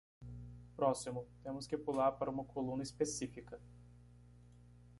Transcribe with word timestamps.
Próximo?, 0.75 1.27
temos 1.43 1.67
que 1.67 1.77
pular 1.77 2.13
para 2.13 2.31
uma 2.31 2.43
coluna 2.43 2.81
específica. 2.81 3.61